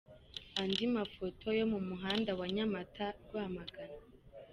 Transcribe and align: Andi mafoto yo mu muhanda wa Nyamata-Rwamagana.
Andi 0.61 0.83
mafoto 0.97 1.47
yo 1.59 1.65
mu 1.71 1.79
muhanda 1.89 2.31
wa 2.39 2.47
Nyamata-Rwamagana. 2.55 3.97